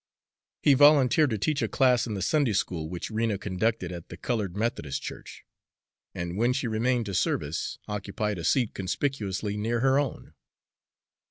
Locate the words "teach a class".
1.37-2.07